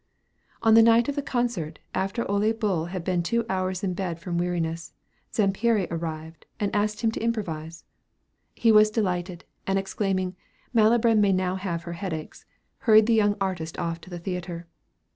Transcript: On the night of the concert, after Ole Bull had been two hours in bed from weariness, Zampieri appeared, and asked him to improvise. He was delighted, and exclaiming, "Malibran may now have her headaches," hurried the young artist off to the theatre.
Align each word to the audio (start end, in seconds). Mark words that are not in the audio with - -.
On 0.63 0.73
the 0.73 0.81
night 0.81 1.07
of 1.09 1.15
the 1.15 1.21
concert, 1.21 1.77
after 1.93 2.25
Ole 2.25 2.53
Bull 2.53 2.85
had 2.85 3.03
been 3.03 3.21
two 3.21 3.45
hours 3.47 3.83
in 3.83 3.93
bed 3.93 4.19
from 4.19 4.39
weariness, 4.39 4.93
Zampieri 5.31 5.83
appeared, 5.91 6.47
and 6.59 6.75
asked 6.75 7.01
him 7.01 7.11
to 7.11 7.19
improvise. 7.19 7.85
He 8.55 8.71
was 8.71 8.89
delighted, 8.89 9.45
and 9.67 9.77
exclaiming, 9.77 10.35
"Malibran 10.73 11.19
may 11.21 11.31
now 11.33 11.53
have 11.53 11.83
her 11.83 11.93
headaches," 11.93 12.45
hurried 12.79 13.05
the 13.05 13.13
young 13.13 13.35
artist 13.39 13.77
off 13.77 14.01
to 14.01 14.09
the 14.09 14.17
theatre. 14.17 14.65